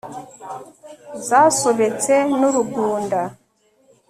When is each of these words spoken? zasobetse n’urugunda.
zasobetse 1.27 2.13
n’urugunda. 2.39 3.19